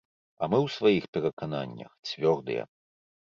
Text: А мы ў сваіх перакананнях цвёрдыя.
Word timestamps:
А 0.41 0.47
мы 0.51 0.57
ў 0.59 0.67
сваіх 0.75 1.03
перакананнях 1.17 1.91
цвёрдыя. 2.13 2.63